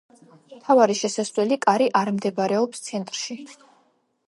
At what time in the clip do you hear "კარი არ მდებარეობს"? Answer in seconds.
1.67-2.85